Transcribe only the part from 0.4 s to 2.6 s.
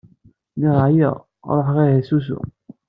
Lliɣ ɛyiɣ, ruḥeɣ ihi s usu.